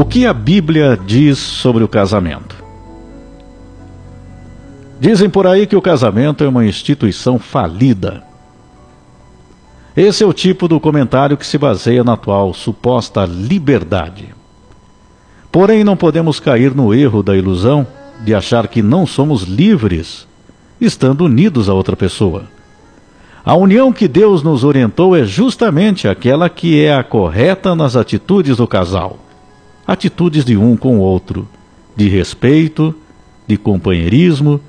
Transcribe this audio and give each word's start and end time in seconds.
O 0.00 0.04
que 0.06 0.24
a 0.24 0.32
Bíblia 0.32 0.98
diz 0.98 1.36
sobre 1.36 1.84
o 1.84 1.88
casamento? 1.88 2.56
Dizem 4.98 5.28
por 5.28 5.46
aí 5.46 5.66
que 5.66 5.76
o 5.76 5.82
casamento 5.82 6.42
é 6.42 6.48
uma 6.48 6.64
instituição 6.64 7.38
falida. 7.38 8.24
Esse 9.94 10.24
é 10.24 10.26
o 10.26 10.32
tipo 10.32 10.66
do 10.66 10.80
comentário 10.80 11.36
que 11.36 11.46
se 11.46 11.58
baseia 11.58 12.02
na 12.02 12.14
atual 12.14 12.54
suposta 12.54 13.26
liberdade. 13.26 14.34
Porém, 15.52 15.84
não 15.84 15.98
podemos 15.98 16.40
cair 16.40 16.74
no 16.74 16.94
erro 16.94 17.22
da 17.22 17.36
ilusão 17.36 17.86
de 18.24 18.34
achar 18.34 18.68
que 18.68 18.80
não 18.80 19.06
somos 19.06 19.42
livres 19.42 20.26
estando 20.80 21.26
unidos 21.26 21.68
a 21.68 21.74
outra 21.74 21.94
pessoa. 21.94 22.44
A 23.44 23.54
união 23.54 23.92
que 23.92 24.08
Deus 24.08 24.42
nos 24.42 24.64
orientou 24.64 25.14
é 25.14 25.24
justamente 25.24 26.08
aquela 26.08 26.48
que 26.48 26.82
é 26.82 26.96
a 26.96 27.04
correta 27.04 27.74
nas 27.74 27.96
atitudes 27.96 28.56
do 28.56 28.66
casal. 28.66 29.18
Atitudes 29.90 30.44
de 30.44 30.56
um 30.56 30.76
com 30.76 30.98
o 30.98 31.00
outro, 31.00 31.48
de 31.96 32.08
respeito, 32.08 32.94
de 33.44 33.56
companheirismo, 33.56 34.60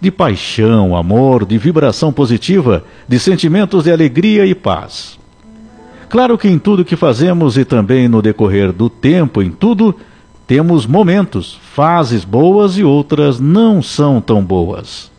de 0.00 0.10
paixão, 0.10 0.96
amor, 0.96 1.44
de 1.44 1.58
vibração 1.58 2.10
positiva, 2.10 2.82
de 3.06 3.18
sentimentos 3.18 3.84
de 3.84 3.92
alegria 3.92 4.46
e 4.46 4.54
paz. 4.54 5.18
Claro 6.08 6.38
que 6.38 6.48
em 6.48 6.58
tudo 6.58 6.82
que 6.82 6.96
fazemos 6.96 7.58
e 7.58 7.64
também 7.66 8.08
no 8.08 8.22
decorrer 8.22 8.72
do 8.72 8.88
tempo, 8.88 9.42
em 9.42 9.50
tudo, 9.50 9.94
temos 10.46 10.86
momentos, 10.86 11.60
fases 11.74 12.24
boas 12.24 12.78
e 12.78 12.82
outras 12.82 13.38
não 13.38 13.82
são 13.82 14.18
tão 14.18 14.42
boas. 14.42 15.12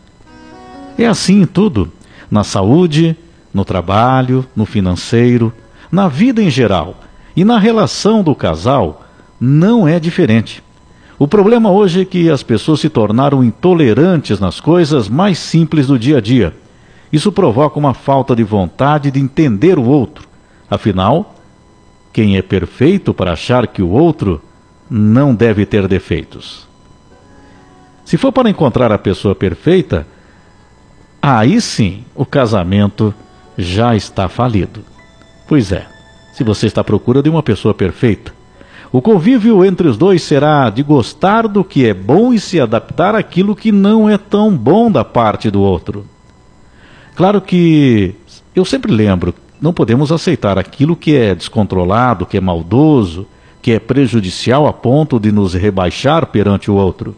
É 0.97 1.05
assim 1.05 1.43
em 1.43 1.45
tudo, 1.45 1.91
na 2.31 2.43
saúde, 2.43 3.15
no 3.53 3.63
trabalho, 3.63 4.43
no 4.55 4.65
financeiro, 4.65 5.53
na 5.91 6.07
vida 6.07 6.41
em 6.41 6.49
geral 6.49 6.95
e 7.35 7.45
na 7.45 7.59
relação 7.59 8.23
do 8.23 8.33
casal, 8.33 9.05
não 9.41 9.87
é 9.87 9.99
diferente. 9.99 10.63
O 11.17 11.27
problema 11.27 11.71
hoje 11.71 12.01
é 12.01 12.05
que 12.05 12.29
as 12.29 12.43
pessoas 12.43 12.79
se 12.79 12.89
tornaram 12.89 13.43
intolerantes 13.43 14.39
nas 14.39 14.59
coisas 14.59 15.09
mais 15.09 15.39
simples 15.39 15.87
do 15.87 15.97
dia 15.97 16.19
a 16.19 16.21
dia. 16.21 16.55
Isso 17.11 17.31
provoca 17.31 17.79
uma 17.79 17.95
falta 17.95 18.35
de 18.35 18.43
vontade 18.43 19.09
de 19.09 19.19
entender 19.19 19.79
o 19.79 19.83
outro. 19.83 20.27
Afinal, 20.69 21.35
quem 22.13 22.37
é 22.37 22.41
perfeito 22.41 23.13
para 23.13 23.33
achar 23.33 23.65
que 23.65 23.81
o 23.81 23.89
outro 23.89 24.39
não 24.89 25.33
deve 25.33 25.65
ter 25.65 25.87
defeitos? 25.87 26.67
Se 28.05 28.17
for 28.17 28.31
para 28.31 28.49
encontrar 28.49 28.91
a 28.91 28.97
pessoa 28.97 29.33
perfeita, 29.33 30.05
aí 31.21 31.59
sim 31.59 32.03
o 32.15 32.25
casamento 32.25 33.13
já 33.57 33.95
está 33.95 34.29
falido. 34.29 34.83
Pois 35.47 35.71
é, 35.71 35.87
se 36.33 36.43
você 36.43 36.67
está 36.67 36.81
à 36.81 36.83
procura 36.83 37.21
de 37.21 37.29
uma 37.29 37.43
pessoa 37.43 37.73
perfeita, 37.73 38.40
o 38.91 39.01
convívio 39.01 39.63
entre 39.63 39.87
os 39.87 39.97
dois 39.97 40.21
será 40.21 40.69
de 40.69 40.83
gostar 40.83 41.47
do 41.47 41.63
que 41.63 41.87
é 41.87 41.93
bom 41.93 42.33
e 42.33 42.39
se 42.39 42.59
adaptar 42.59 43.15
àquilo 43.15 43.55
que 43.55 43.71
não 43.71 44.09
é 44.09 44.17
tão 44.17 44.55
bom 44.55 44.91
da 44.91 45.05
parte 45.05 45.49
do 45.49 45.61
outro. 45.61 46.05
Claro 47.15 47.39
que 47.39 48.15
eu 48.53 48.65
sempre 48.65 48.91
lembro, 48.91 49.33
não 49.61 49.71
podemos 49.71 50.11
aceitar 50.11 50.57
aquilo 50.57 50.95
que 50.95 51.15
é 51.15 51.33
descontrolado, 51.33 52.25
que 52.25 52.35
é 52.35 52.41
maldoso, 52.41 53.25
que 53.61 53.71
é 53.71 53.79
prejudicial 53.79 54.67
a 54.67 54.73
ponto 54.73 55.19
de 55.19 55.31
nos 55.31 55.53
rebaixar 55.53 56.25
perante 56.25 56.69
o 56.69 56.75
outro. 56.75 57.15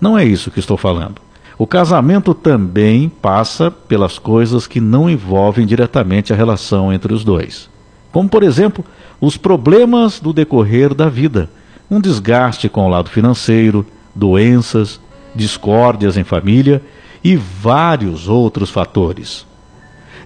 Não 0.00 0.18
é 0.18 0.24
isso 0.24 0.50
que 0.50 0.58
estou 0.58 0.76
falando. 0.76 1.20
O 1.58 1.66
casamento 1.66 2.34
também 2.34 3.08
passa 3.08 3.70
pelas 3.70 4.18
coisas 4.18 4.66
que 4.66 4.80
não 4.80 5.08
envolvem 5.08 5.66
diretamente 5.66 6.32
a 6.32 6.36
relação 6.36 6.92
entre 6.92 7.14
os 7.14 7.22
dois. 7.22 7.70
Como, 8.16 8.30
por 8.30 8.42
exemplo, 8.42 8.82
os 9.20 9.36
problemas 9.36 10.20
do 10.20 10.32
decorrer 10.32 10.94
da 10.94 11.06
vida, 11.06 11.50
um 11.90 12.00
desgaste 12.00 12.66
com 12.66 12.86
o 12.86 12.88
lado 12.88 13.10
financeiro, 13.10 13.84
doenças, 14.14 14.98
discórdias 15.34 16.16
em 16.16 16.24
família 16.24 16.80
e 17.22 17.36
vários 17.36 18.26
outros 18.26 18.70
fatores. 18.70 19.44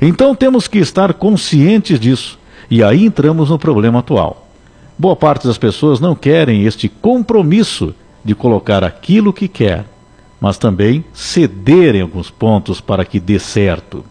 Então 0.01 0.37
temos 0.37 0.69
que 0.69 0.78
estar 0.78 1.15
conscientes 1.15 1.99
disso, 1.99 2.39
e 2.71 2.81
aí 2.81 3.05
entramos 3.05 3.51
no 3.51 3.59
problema 3.59 3.99
atual. 3.99 4.49
Boa 4.97 5.17
parte 5.17 5.49
das 5.49 5.59
pessoas 5.59 5.99
não 5.99 6.15
querem 6.15 6.67
este 6.67 6.89
compromisso 6.89 7.93
de 8.25 8.37
colocar 8.37 8.84
aquilo 8.84 9.33
que 9.33 9.49
quer, 9.49 9.84
mas 10.41 10.57
também 10.57 11.05
ceder 11.12 11.97
em 11.97 12.03
alguns 12.03 12.31
pontos 12.31 12.81
para 12.81 13.05
que 13.05 13.19
dê 13.19 13.41
certo. 13.41 14.05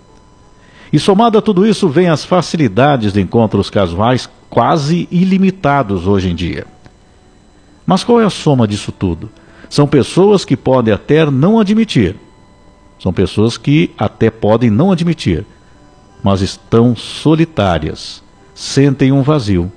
E 0.91 1.00
somado 1.00 1.38
a 1.38 1.41
tudo 1.41 1.66
isso, 1.66 1.88
vem 1.88 2.09
as 2.09 2.25
facilidades 2.25 3.13
de 3.13 3.22
encontros 3.22 3.69
casuais 3.69 4.29
quase 4.50 5.07
ilimitados 5.11 6.07
hoje 6.07 6.29
em 6.29 6.35
dia. 6.35 6.66
Mas 7.85 8.03
qual 8.03 8.19
é 8.22 8.25
a 8.25 8.29
soma 8.29 8.67
disso 8.67 8.91
tudo? 8.91 9.29
São 9.69 9.88
pessoas 9.88 10.44
que 10.44 10.57
podem 10.57 10.94
até 10.94 11.29
não 11.29 11.59
admitir. 11.59 12.16
São 12.99 13.13
pessoas 13.13 13.57
que 13.57 13.91
até 13.97 14.29
podem 14.29 14.69
não 14.69 14.91
admitir, 14.91 15.45
mas 16.22 16.41
estão 16.41 16.95
solitárias, 16.95 18.22
sentem 18.53 19.11
um 19.11 19.22
vazio. 19.22 19.72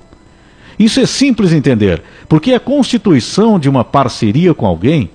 Isso 0.77 0.99
é 0.99 1.07
simples 1.07 1.53
entender, 1.53 2.03
porque 2.29 2.53
a 2.53 2.59
constituição 2.59 3.61
de 3.61 3.69
uma 3.69 3.85
parceria 3.85 4.53
com 4.53 4.67
alguém, 4.67 5.09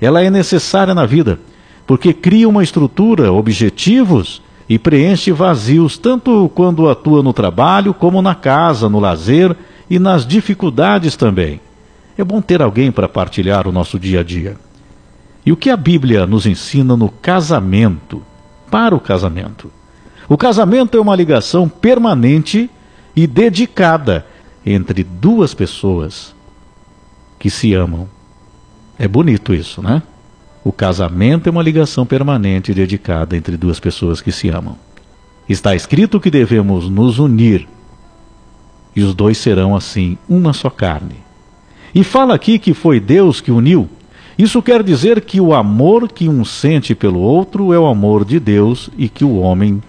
ela 0.00 0.20
é 0.20 0.28
necessária 0.28 0.92
na 0.92 1.06
vida, 1.06 1.38
porque 1.86 2.12
cria 2.12 2.48
uma 2.48 2.64
estrutura, 2.64 3.32
objetivos 3.32 4.42
e 4.68 4.78
preenche 4.78 5.32
vazios 5.32 5.98
tanto 5.98 6.50
quando 6.54 6.88
atua 6.88 7.22
no 7.22 7.32
trabalho, 7.32 7.92
como 7.92 8.22
na 8.22 8.34
casa, 8.34 8.88
no 8.88 9.00
lazer 9.00 9.56
e 9.90 9.98
nas 9.98 10.26
dificuldades 10.26 11.16
também. 11.16 11.60
É 12.16 12.24
bom 12.24 12.40
ter 12.40 12.62
alguém 12.62 12.92
para 12.92 13.08
partilhar 13.08 13.66
o 13.66 13.72
nosso 13.72 13.98
dia 13.98 14.20
a 14.20 14.22
dia. 14.22 14.56
E 15.44 15.50
o 15.50 15.56
que 15.56 15.70
a 15.70 15.76
Bíblia 15.76 16.26
nos 16.26 16.46
ensina 16.46 16.96
no 16.96 17.08
casamento, 17.08 18.22
para 18.70 18.94
o 18.94 19.00
casamento? 19.00 19.70
O 20.28 20.36
casamento 20.36 20.96
é 20.96 21.00
uma 21.00 21.16
ligação 21.16 21.68
permanente 21.68 22.70
e 23.14 23.26
dedicada 23.26 24.24
entre 24.64 25.02
duas 25.02 25.52
pessoas 25.52 26.34
que 27.38 27.50
se 27.50 27.74
amam. 27.74 28.08
É 28.98 29.08
bonito 29.08 29.52
isso, 29.52 29.82
né? 29.82 30.02
O 30.64 30.70
casamento 30.70 31.48
é 31.48 31.50
uma 31.50 31.62
ligação 31.62 32.06
permanente 32.06 32.70
e 32.70 32.74
dedicada 32.74 33.36
entre 33.36 33.56
duas 33.56 33.80
pessoas 33.80 34.20
que 34.20 34.30
se 34.30 34.48
amam. 34.48 34.76
Está 35.48 35.74
escrito 35.74 36.20
que 36.20 36.30
devemos 36.30 36.88
nos 36.88 37.18
unir 37.18 37.66
e 38.94 39.02
os 39.02 39.14
dois 39.14 39.38
serão 39.38 39.74
assim 39.74 40.16
uma 40.28 40.52
só 40.52 40.70
carne. 40.70 41.16
E 41.94 42.04
fala 42.04 42.34
aqui 42.34 42.58
que 42.58 42.74
foi 42.74 43.00
Deus 43.00 43.40
que 43.40 43.50
uniu. 43.50 43.88
Isso 44.38 44.62
quer 44.62 44.82
dizer 44.82 45.20
que 45.22 45.40
o 45.40 45.52
amor 45.52 46.08
que 46.08 46.28
um 46.28 46.44
sente 46.44 46.94
pelo 46.94 47.20
outro 47.20 47.72
é 47.72 47.78
o 47.78 47.86
amor 47.86 48.24
de 48.24 48.38
Deus 48.38 48.88
e 48.96 49.08
que 49.08 49.24
o 49.24 49.38
homem 49.38 49.82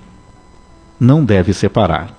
não 1.00 1.24
deve 1.24 1.54
separar. 1.54 2.18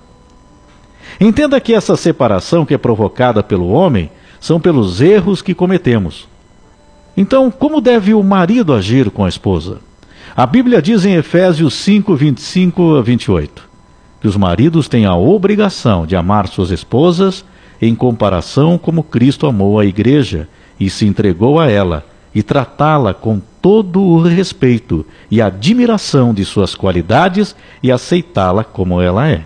Entenda 1.19 1.59
que 1.59 1.73
essa 1.73 1.95
separação 1.95 2.65
que 2.65 2.73
é 2.73 2.77
provocada 2.77 3.43
pelo 3.43 3.69
homem 3.69 4.09
são 4.39 4.59
pelos 4.59 5.01
erros 5.01 5.41
que 5.41 5.53
cometemos. 5.53 6.27
Então, 7.17 7.49
como 7.49 7.79
deve 7.79 8.13
o 8.13 8.21
marido 8.21 8.73
agir 8.73 9.09
com 9.09 9.23
a 9.23 9.29
esposa? 9.29 9.79
A 10.35 10.45
Bíblia 10.45 10.81
diz 10.81 11.05
em 11.05 11.15
Efésios 11.15 11.73
5, 11.75 12.13
25 12.13 12.95
a 12.95 13.01
28, 13.01 13.63
que 14.19 14.27
os 14.27 14.35
maridos 14.35 14.89
têm 14.89 15.05
a 15.05 15.15
obrigação 15.15 16.05
de 16.05 16.15
amar 16.15 16.47
suas 16.47 16.71
esposas 16.71 17.45
em 17.81 17.95
comparação 17.95 18.77
como 18.77 19.03
Cristo 19.03 19.47
amou 19.47 19.79
a 19.79 19.85
igreja 19.85 20.49
e 20.77 20.89
se 20.89 21.05
entregou 21.05 21.59
a 21.59 21.69
ela, 21.69 22.05
e 22.33 22.43
tratá-la 22.43 23.13
com 23.13 23.39
todo 23.61 24.01
o 24.01 24.21
respeito 24.21 25.05
e 25.31 25.41
admiração 25.41 26.33
de 26.33 26.43
suas 26.43 26.75
qualidades 26.75 27.55
e 27.81 27.89
aceitá-la 27.89 28.61
como 28.65 29.01
ela 29.01 29.29
é. 29.29 29.45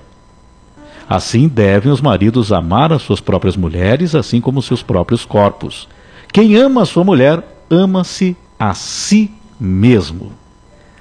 Assim 1.07 1.48
devem 1.48 1.92
os 1.92 2.01
maridos 2.01 2.51
amar 2.51 2.92
as 2.92 3.04
suas 3.04 3.19
próprias 3.19 3.56
mulheres, 3.56 4.15
assim 4.15 4.42
como 4.42 4.62
seus 4.62 4.81
próprios 4.81 5.24
corpos. 5.24 5.88
Quem 6.33 6.56
ama 6.56 6.81
a 6.81 6.86
sua 6.86 7.04
mulher 7.04 7.44
ama-se 7.69 8.36
a 8.57 8.74
si 8.74 9.31
mesmo. 9.60 10.31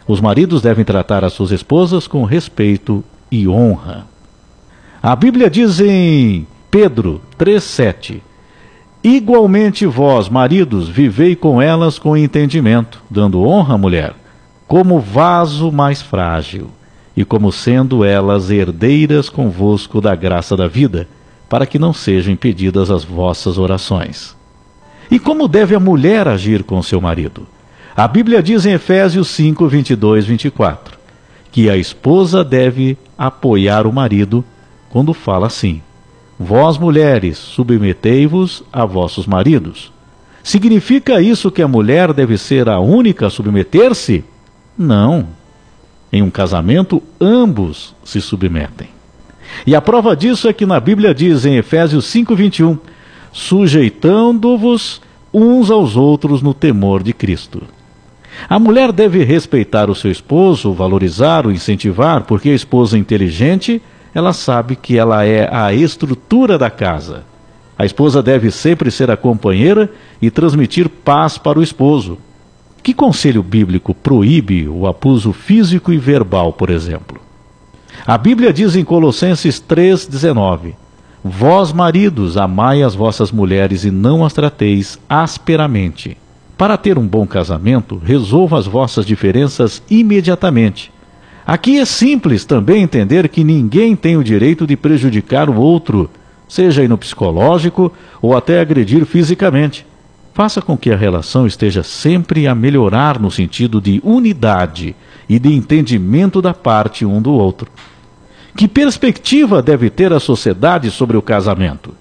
Os 0.06 0.20
maridos 0.20 0.62
devem 0.62 0.84
tratar 0.84 1.24
as 1.24 1.32
suas 1.32 1.50
esposas 1.50 2.06
com 2.06 2.24
respeito 2.24 3.04
e 3.30 3.46
honra. 3.46 4.06
A 5.02 5.14
Bíblia 5.14 5.50
diz 5.50 5.80
em 5.80 6.46
Pedro 6.70 7.20
3,7: 7.38 8.20
Igualmente 9.02 9.86
vós, 9.86 10.28
maridos, 10.28 10.88
vivei 10.88 11.36
com 11.36 11.60
elas 11.60 11.98
com 11.98 12.16
entendimento, 12.16 13.02
dando 13.10 13.42
honra 13.42 13.74
à 13.74 13.78
mulher, 13.78 14.14
como 14.66 14.98
vaso 14.98 15.70
mais 15.70 16.00
frágil, 16.00 16.70
e 17.16 17.24
como 17.24 17.52
sendo 17.52 18.04
elas 18.04 18.50
herdeiras 18.50 19.28
convosco 19.28 20.00
da 20.00 20.14
graça 20.14 20.56
da 20.56 20.66
vida, 20.66 21.08
para 21.48 21.66
que 21.66 21.78
não 21.78 21.92
sejam 21.92 22.32
impedidas 22.32 22.90
as 22.90 23.04
vossas 23.04 23.58
orações. 23.58 24.37
E 25.10 25.18
como 25.18 25.48
deve 25.48 25.74
a 25.74 25.80
mulher 25.80 26.28
agir 26.28 26.62
com 26.62 26.82
seu 26.82 27.00
marido? 27.00 27.46
A 27.96 28.06
Bíblia 28.06 28.42
diz 28.42 28.66
em 28.66 28.72
Efésios 28.72 29.28
5, 29.28 29.66
22, 29.66 30.26
24, 30.26 30.98
que 31.50 31.68
a 31.68 31.76
esposa 31.76 32.44
deve 32.44 32.96
apoiar 33.16 33.86
o 33.86 33.92
marido 33.92 34.44
quando 34.90 35.12
fala 35.12 35.46
assim: 35.46 35.82
Vós, 36.38 36.78
mulheres, 36.78 37.38
submetei-vos 37.38 38.62
a 38.72 38.84
vossos 38.84 39.26
maridos. 39.26 39.92
Significa 40.42 41.20
isso 41.20 41.50
que 41.50 41.60
a 41.60 41.68
mulher 41.68 42.12
deve 42.12 42.38
ser 42.38 42.68
a 42.68 42.78
única 42.78 43.26
a 43.26 43.30
submeter-se? 43.30 44.24
Não. 44.76 45.26
Em 46.12 46.22
um 46.22 46.30
casamento, 46.30 47.02
ambos 47.20 47.94
se 48.04 48.20
submetem. 48.20 48.88
E 49.66 49.74
a 49.74 49.80
prova 49.80 50.14
disso 50.16 50.48
é 50.48 50.52
que 50.52 50.64
na 50.64 50.78
Bíblia 50.78 51.14
diz 51.14 51.44
em 51.44 51.56
Efésios 51.56 52.06
5:21, 52.06 52.78
sujeitando-vos 53.32 55.00
uns 55.32 55.70
aos 55.70 55.96
outros 55.96 56.42
no 56.42 56.54
temor 56.54 57.02
de 57.02 57.12
Cristo. 57.12 57.62
A 58.48 58.58
mulher 58.58 58.92
deve 58.92 59.24
respeitar 59.24 59.90
o 59.90 59.94
seu 59.94 60.10
esposo, 60.10 60.72
valorizar, 60.72 61.46
o 61.46 61.50
incentivar, 61.50 62.22
porque 62.24 62.50
a 62.50 62.54
esposa 62.54 62.96
inteligente, 62.98 63.82
ela 64.14 64.32
sabe 64.32 64.76
que 64.76 64.96
ela 64.96 65.24
é 65.24 65.48
a 65.52 65.72
estrutura 65.72 66.56
da 66.56 66.70
casa. 66.70 67.24
A 67.76 67.84
esposa 67.84 68.22
deve 68.22 68.50
sempre 68.50 68.90
ser 68.90 69.10
a 69.10 69.16
companheira 69.16 69.90
e 70.20 70.30
transmitir 70.30 70.88
paz 70.88 71.38
para 71.38 71.58
o 71.58 71.62
esposo. 71.62 72.18
Que 72.82 72.94
conselho 72.94 73.42
bíblico 73.42 73.94
proíbe 73.94 74.68
o 74.68 74.86
abuso 74.86 75.32
físico 75.32 75.92
e 75.92 75.98
verbal, 75.98 76.52
por 76.52 76.70
exemplo? 76.70 77.20
A 78.06 78.16
Bíblia 78.16 78.52
diz 78.52 78.74
em 78.76 78.84
Colossenses 78.84 79.62
3,19: 79.62 80.74
Vós, 81.22 81.72
maridos, 81.72 82.36
amai 82.36 82.82
as 82.82 82.94
vossas 82.94 83.32
mulheres 83.32 83.84
e 83.84 83.90
não 83.90 84.24
as 84.24 84.32
trateis 84.32 84.98
asperamente. 85.08 86.16
Para 86.56 86.76
ter 86.76 86.98
um 86.98 87.06
bom 87.06 87.26
casamento, 87.26 88.00
resolva 88.04 88.58
as 88.58 88.66
vossas 88.66 89.04
diferenças 89.04 89.82
imediatamente. 89.90 90.92
Aqui 91.46 91.78
é 91.78 91.84
simples 91.84 92.44
também 92.44 92.82
entender 92.82 93.28
que 93.28 93.42
ninguém 93.42 93.96
tem 93.96 94.16
o 94.16 94.24
direito 94.24 94.66
de 94.66 94.76
prejudicar 94.76 95.48
o 95.48 95.56
outro, 95.56 96.10
seja 96.48 96.86
no 96.86 96.98
psicológico 96.98 97.92
ou 98.20 98.36
até 98.36 98.60
agredir 98.60 99.04
fisicamente. 99.06 99.86
Faça 100.34 100.62
com 100.62 100.76
que 100.76 100.90
a 100.90 100.96
relação 100.96 101.46
esteja 101.46 101.82
sempre 101.82 102.46
a 102.46 102.54
melhorar 102.54 103.18
no 103.18 103.30
sentido 103.30 103.80
de 103.80 104.00
unidade 104.04 104.94
e 105.28 105.38
de 105.38 105.52
entendimento 105.52 106.40
da 106.40 106.54
parte 106.54 107.04
um 107.04 107.20
do 107.20 107.32
outro. 107.32 107.68
Que 108.58 108.66
perspectiva 108.66 109.62
deve 109.62 109.88
ter 109.88 110.12
a 110.12 110.18
sociedade 110.18 110.90
sobre 110.90 111.16
o 111.16 111.22
casamento? 111.22 111.94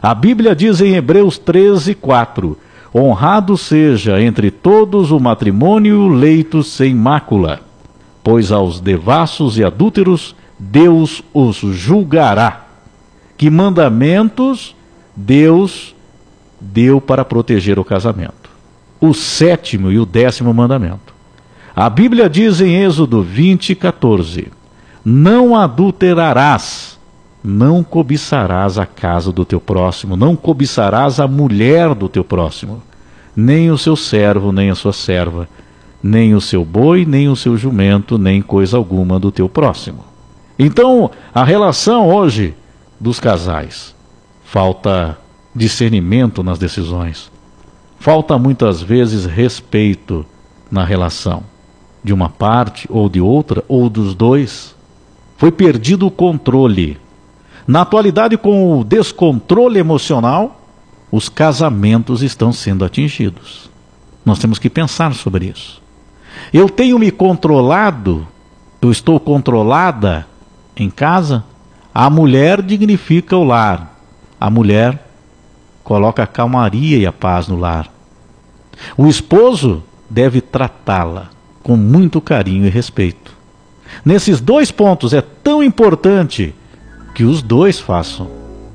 A 0.00 0.14
Bíblia 0.14 0.54
diz 0.54 0.80
em 0.80 0.94
Hebreus 0.94 1.38
13, 1.38 1.92
4: 1.92 2.56
Honrado 2.94 3.56
seja 3.56 4.22
entre 4.22 4.48
todos 4.52 5.10
o 5.10 5.18
matrimônio 5.18 6.06
leito 6.06 6.62
sem 6.62 6.94
mácula, 6.94 7.62
pois 8.22 8.52
aos 8.52 8.78
devassos 8.78 9.58
e 9.58 9.64
adúlteros 9.64 10.36
Deus 10.56 11.20
os 11.34 11.56
julgará. 11.56 12.64
Que 13.36 13.50
mandamentos 13.50 14.76
Deus 15.16 15.96
deu 16.60 17.00
para 17.00 17.24
proteger 17.24 17.76
o 17.76 17.84
casamento? 17.84 18.50
O 19.00 19.12
sétimo 19.12 19.90
e 19.90 19.98
o 19.98 20.06
décimo 20.06 20.54
mandamento. 20.54 21.12
A 21.74 21.90
Bíblia 21.90 22.30
diz 22.30 22.60
em 22.60 22.84
Êxodo 22.84 23.20
20, 23.20 23.74
14: 23.74 24.52
Não 25.04 25.54
adulterarás, 25.54 26.98
não 27.42 27.84
cobiçarás 27.84 28.78
a 28.78 28.86
casa 28.86 29.30
do 29.30 29.44
teu 29.44 29.60
próximo, 29.60 30.16
não 30.16 30.34
cobiçarás 30.34 31.20
a 31.20 31.28
mulher 31.28 31.94
do 31.94 32.08
teu 32.08 32.24
próximo, 32.24 32.82
nem 33.36 33.70
o 33.70 33.76
seu 33.76 33.96
servo, 33.96 34.50
nem 34.50 34.70
a 34.70 34.74
sua 34.74 34.92
serva, 34.92 35.48
nem 36.02 36.34
o 36.34 36.40
seu 36.40 36.64
boi, 36.64 37.04
nem 37.04 37.28
o 37.28 37.36
seu 37.36 37.56
jumento, 37.56 38.16
nem 38.16 38.40
coisa 38.40 38.76
alguma 38.76 39.18
do 39.18 39.30
teu 39.30 39.48
próximo. 39.48 40.04
Então, 40.58 41.10
a 41.34 41.44
relação 41.44 42.08
hoje 42.08 42.54
dos 42.98 43.18
casais 43.18 43.94
falta 44.44 45.18
discernimento 45.54 46.42
nas 46.42 46.58
decisões, 46.58 47.30
falta 47.98 48.38
muitas 48.38 48.82
vezes 48.82 49.24
respeito 49.24 50.24
na 50.70 50.84
relação 50.84 51.42
de 52.02 52.12
uma 52.12 52.28
parte 52.28 52.86
ou 52.90 53.08
de 53.08 53.20
outra, 53.20 53.64
ou 53.66 53.88
dos 53.88 54.14
dois. 54.14 54.73
Foi 55.44 55.52
perdido 55.52 56.06
o 56.06 56.10
controle. 56.10 56.96
Na 57.66 57.82
atualidade, 57.82 58.34
com 58.34 58.80
o 58.80 58.82
descontrole 58.82 59.78
emocional, 59.78 60.58
os 61.12 61.28
casamentos 61.28 62.22
estão 62.22 62.50
sendo 62.50 62.82
atingidos. 62.82 63.70
Nós 64.24 64.38
temos 64.38 64.58
que 64.58 64.70
pensar 64.70 65.12
sobre 65.12 65.48
isso. 65.54 65.82
Eu 66.50 66.66
tenho 66.70 66.98
me 66.98 67.10
controlado, 67.10 68.26
eu 68.80 68.90
estou 68.90 69.20
controlada 69.20 70.26
em 70.74 70.88
casa. 70.88 71.44
A 71.94 72.08
mulher 72.08 72.62
dignifica 72.62 73.36
o 73.36 73.44
lar. 73.44 74.00
A 74.40 74.48
mulher 74.48 75.06
coloca 75.82 76.22
a 76.22 76.26
calmaria 76.26 76.96
e 76.96 77.04
a 77.04 77.12
paz 77.12 77.48
no 77.48 77.58
lar. 77.58 77.92
O 78.96 79.06
esposo 79.08 79.84
deve 80.08 80.40
tratá-la 80.40 81.28
com 81.62 81.76
muito 81.76 82.18
carinho 82.18 82.64
e 82.64 82.70
respeito. 82.70 83.43
Nesses 84.04 84.40
dois 84.40 84.70
pontos 84.70 85.12
é 85.12 85.20
tão 85.20 85.62
importante 85.62 86.54
que 87.14 87.24
os 87.24 87.42
dois 87.42 87.78
façam, 87.78 88.30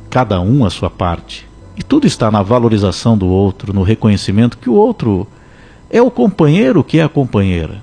cada 0.10 0.40
um 0.40 0.66
a 0.66 0.70
sua 0.70 0.90
parte. 0.90 1.48
E 1.76 1.84
tudo 1.84 2.06
está 2.06 2.30
na 2.30 2.42
valorização 2.42 3.18
do 3.18 3.28
outro, 3.28 3.74
no 3.74 3.84
reconhecimento 3.84 4.58
que 4.58 4.70
o 4.70 4.74
outro 4.74 5.28
é 5.90 6.02
o 6.02 6.12
companheiro 6.12 6.84
que 6.84 7.00
é 7.00 7.04
a 7.04 7.10
companheira. 7.10 7.82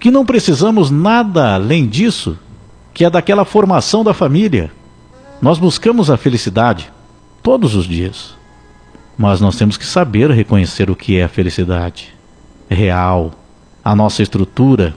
Que 0.00 0.10
não 0.10 0.24
precisamos 0.24 0.90
nada 0.90 1.54
além 1.54 1.86
disso, 1.86 2.38
que 2.94 3.04
é 3.04 3.10
daquela 3.10 3.44
formação 3.44 4.02
da 4.02 4.14
família. 4.14 4.70
Nós 5.40 5.58
buscamos 5.58 6.10
a 6.10 6.16
felicidade 6.16 6.90
todos 7.42 7.74
os 7.74 7.86
dias. 7.86 8.34
Mas 9.18 9.40
nós 9.40 9.56
temos 9.56 9.76
que 9.76 9.84
saber 9.84 10.30
reconhecer 10.30 10.90
o 10.90 10.96
que 10.96 11.18
é 11.18 11.24
a 11.24 11.28
felicidade 11.28 12.14
real, 12.68 13.32
a 13.84 13.94
nossa 13.94 14.22
estrutura. 14.22 14.94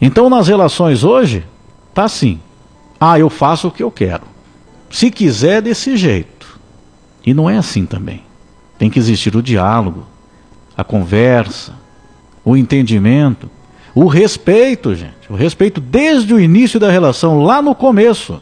Então, 0.00 0.28
nas 0.28 0.48
relações 0.48 1.04
hoje, 1.04 1.44
tá 1.94 2.04
assim. 2.04 2.40
Ah, 3.00 3.18
eu 3.18 3.30
faço 3.30 3.68
o 3.68 3.70
que 3.70 3.82
eu 3.82 3.90
quero. 3.90 4.24
Se 4.90 5.10
quiser, 5.10 5.62
desse 5.62 5.96
jeito. 5.96 6.58
E 7.24 7.34
não 7.34 7.48
é 7.48 7.56
assim 7.56 7.86
também. 7.86 8.22
Tem 8.78 8.90
que 8.90 8.98
existir 8.98 9.34
o 9.34 9.42
diálogo, 9.42 10.06
a 10.76 10.84
conversa, 10.84 11.72
o 12.44 12.56
entendimento, 12.56 13.50
o 13.94 14.06
respeito, 14.06 14.94
gente. 14.94 15.30
O 15.30 15.34
respeito 15.34 15.80
desde 15.80 16.32
o 16.32 16.40
início 16.40 16.78
da 16.78 16.90
relação, 16.90 17.42
lá 17.42 17.62
no 17.62 17.74
começo. 17.74 18.40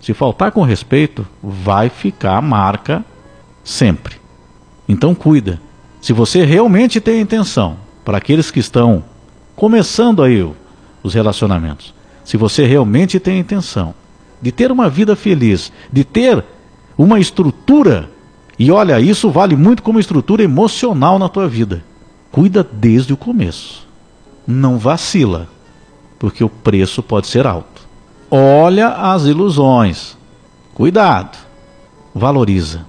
Se 0.00 0.12
faltar 0.12 0.52
com 0.52 0.62
respeito, 0.62 1.26
vai 1.42 1.88
ficar 1.88 2.40
marca 2.42 3.02
sempre. 3.64 4.16
Então 4.86 5.14
cuida. 5.14 5.60
Se 6.00 6.12
você 6.12 6.44
realmente 6.44 7.00
tem 7.00 7.22
intenção 7.22 7.78
para 8.04 8.18
aqueles 8.18 8.50
que 8.50 8.60
estão 8.60 9.02
começando 9.56 10.22
aí 10.22 10.46
os 11.04 11.14
relacionamentos, 11.14 11.94
se 12.24 12.36
você 12.36 12.66
realmente 12.66 13.20
tem 13.20 13.36
a 13.36 13.40
intenção 13.40 13.94
de 14.40 14.50
ter 14.50 14.72
uma 14.72 14.88
vida 14.88 15.14
feliz, 15.14 15.70
de 15.92 16.02
ter 16.02 16.44
uma 16.98 17.20
estrutura, 17.20 18.10
e 18.58 18.70
olha, 18.70 18.98
isso 19.00 19.30
vale 19.30 19.54
muito 19.54 19.82
como 19.82 20.00
estrutura 20.00 20.42
emocional 20.42 21.18
na 21.18 21.28
tua 21.28 21.46
vida. 21.46 21.84
Cuida 22.32 22.66
desde 22.70 23.12
o 23.12 23.16
começo. 23.16 23.86
Não 24.46 24.78
vacila, 24.78 25.48
porque 26.18 26.42
o 26.42 26.48
preço 26.48 27.02
pode 27.02 27.26
ser 27.26 27.46
alto. 27.46 27.82
Olha 28.30 28.88
as 28.88 29.24
ilusões. 29.24 30.16
Cuidado. 30.74 31.38
Valoriza. 32.14 32.84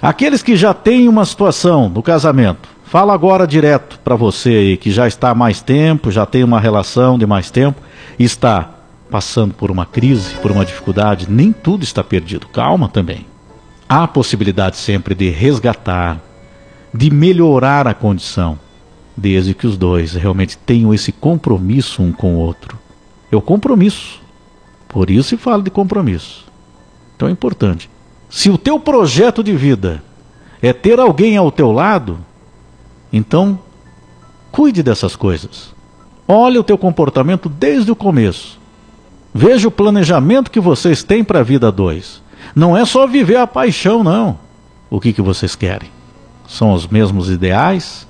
Aqueles 0.00 0.42
que 0.42 0.56
já 0.56 0.72
têm 0.72 1.08
uma 1.08 1.24
situação 1.24 1.88
no 1.88 2.02
casamento, 2.02 2.68
Fala 2.88 3.12
agora 3.12 3.46
direto 3.46 4.00
para 4.02 4.16
você 4.16 4.48
aí 4.48 4.76
que 4.78 4.90
já 4.90 5.06
está 5.06 5.28
há 5.28 5.34
mais 5.34 5.60
tempo, 5.60 6.10
já 6.10 6.24
tem 6.24 6.42
uma 6.42 6.58
relação 6.58 7.18
de 7.18 7.26
mais 7.26 7.50
tempo, 7.50 7.82
está 8.18 8.70
passando 9.10 9.52
por 9.52 9.70
uma 9.70 9.84
crise, 9.84 10.34
por 10.36 10.50
uma 10.50 10.64
dificuldade, 10.64 11.26
nem 11.28 11.52
tudo 11.52 11.84
está 11.84 12.02
perdido. 12.02 12.48
Calma 12.48 12.88
também. 12.88 13.26
Há 13.86 14.08
possibilidade 14.08 14.78
sempre 14.78 15.14
de 15.14 15.28
resgatar, 15.28 16.18
de 16.92 17.10
melhorar 17.10 17.86
a 17.86 17.92
condição, 17.92 18.58
desde 19.14 19.52
que 19.52 19.66
os 19.66 19.76
dois 19.76 20.14
realmente 20.14 20.56
tenham 20.56 20.94
esse 20.94 21.12
compromisso 21.12 22.02
um 22.02 22.10
com 22.10 22.36
o 22.36 22.38
outro. 22.38 22.78
É 23.30 23.36
o 23.36 23.42
compromisso. 23.42 24.18
Por 24.88 25.10
isso 25.10 25.28
se 25.28 25.36
fala 25.36 25.62
de 25.62 25.70
compromisso. 25.70 26.46
Então 27.14 27.28
é 27.28 27.32
importante. 27.32 27.90
Se 28.30 28.48
o 28.48 28.56
teu 28.56 28.80
projeto 28.80 29.44
de 29.44 29.54
vida 29.54 30.02
é 30.62 30.72
ter 30.72 30.98
alguém 30.98 31.36
ao 31.36 31.52
teu 31.52 31.70
lado, 31.70 32.18
então, 33.12 33.58
cuide 34.50 34.82
dessas 34.82 35.16
coisas. 35.16 35.74
Olhe 36.26 36.58
o 36.58 36.64
teu 36.64 36.76
comportamento 36.76 37.48
desde 37.48 37.90
o 37.90 37.96
começo. 37.96 38.58
Veja 39.32 39.68
o 39.68 39.70
planejamento 39.70 40.50
que 40.50 40.60
vocês 40.60 41.02
têm 41.02 41.22
para 41.24 41.40
a 41.40 41.44
vida 41.44 41.70
dois. 41.72 42.22
Não 42.54 42.76
é 42.76 42.84
só 42.84 43.06
viver 43.06 43.36
a 43.36 43.46
paixão, 43.46 44.02
não. 44.02 44.38
O 44.90 45.00
que, 45.00 45.12
que 45.12 45.22
vocês 45.22 45.54
querem? 45.54 45.90
São 46.46 46.72
os 46.72 46.86
mesmos 46.86 47.30
ideais? 47.30 48.06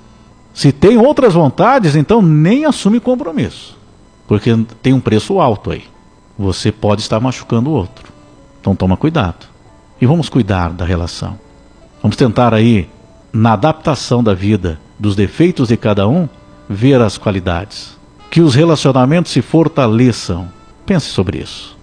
Se 0.53 0.71
tem 0.71 0.97
outras 0.97 1.33
vontades, 1.33 1.95
então 1.95 2.21
nem 2.21 2.65
assume 2.65 2.99
compromisso. 2.99 3.77
Porque 4.27 4.49
tem 4.81 4.93
um 4.93 4.99
preço 4.99 5.39
alto 5.39 5.71
aí. 5.71 5.83
Você 6.37 6.71
pode 6.71 7.01
estar 7.01 7.19
machucando 7.19 7.69
o 7.69 7.73
outro. 7.73 8.11
Então 8.59 8.75
toma 8.75 8.97
cuidado. 8.97 9.47
E 10.01 10.05
vamos 10.05 10.29
cuidar 10.29 10.71
da 10.71 10.85
relação. 10.85 11.37
Vamos 12.01 12.15
tentar 12.15 12.53
aí, 12.53 12.89
na 13.31 13.53
adaptação 13.53 14.23
da 14.23 14.33
vida, 14.33 14.79
dos 14.97 15.15
defeitos 15.15 15.69
de 15.69 15.77
cada 15.77 16.07
um, 16.07 16.27
ver 16.69 17.01
as 17.01 17.17
qualidades. 17.17 17.97
Que 18.29 18.41
os 18.41 18.53
relacionamentos 18.53 19.31
se 19.31 19.41
fortaleçam. 19.41 20.47
Pense 20.85 21.07
sobre 21.07 21.39
isso. 21.39 21.78